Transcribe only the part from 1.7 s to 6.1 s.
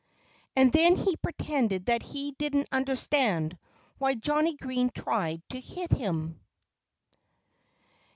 that he didn't understand why Johnnie Green tried to hit